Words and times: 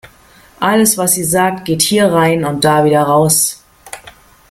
Alles, 0.59 0.97
was 0.97 1.11
sie 1.13 1.23
sagt, 1.23 1.63
geht 1.65 1.83
hier 1.83 2.11
rein 2.11 2.43
und 2.43 2.63
da 2.63 2.83
wieder 2.83 3.03
raus. 3.03 3.63